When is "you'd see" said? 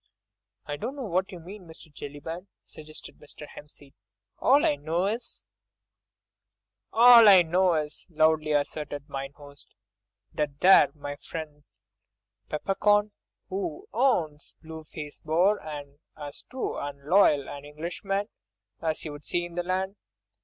19.05-19.45